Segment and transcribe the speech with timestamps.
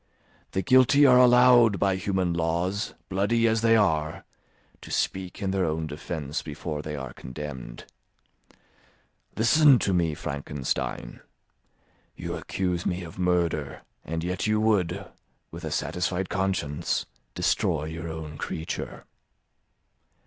[0.53, 4.25] The guilty are allowed, by human laws, bloody as they are,
[4.81, 7.85] to speak in their own defence before they are condemned.
[9.37, 11.19] Listen to me, Frankenstein.
[12.15, 15.05] You accuse me of murder, and yet you would,
[15.51, 17.05] with a satisfied conscience,
[17.35, 19.05] destroy your own creature.